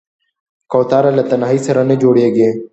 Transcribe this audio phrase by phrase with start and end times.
[0.71, 2.49] کوتره له تنهايي سره نه جوړېږي.